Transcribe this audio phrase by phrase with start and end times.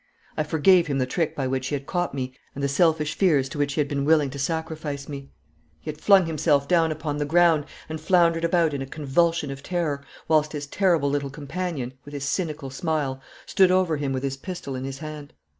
[0.35, 3.47] I forgave him the trick by which he had caught me and the selfish fears
[3.49, 5.29] to which he had been willing to sacrifice me.
[5.79, 9.61] He had flung himself down upon the ground, and floundered about in a convulsion of
[9.61, 14.37] terror, whilst his terrible little companion, with his cynical smile, stood over him with his
[14.37, 15.33] pistol in his hand.